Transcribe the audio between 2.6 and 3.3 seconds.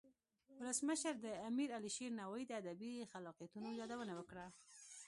ادبی